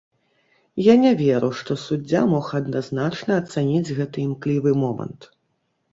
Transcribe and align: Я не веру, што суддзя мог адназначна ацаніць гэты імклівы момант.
Я 0.83 0.93
не 1.03 1.11
веру, 1.19 1.49
што 1.59 1.77
суддзя 1.83 2.21
мог 2.33 2.49
адназначна 2.61 3.31
ацаніць 3.43 3.93
гэты 3.99 4.17
імклівы 4.29 4.71
момант. 4.87 5.33